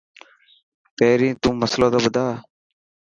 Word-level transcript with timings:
پهرين 0.97 1.33
تو 1.41 1.47
مصلو 1.61 1.87
ته 1.93 1.99
ٻڌا. 2.03 2.25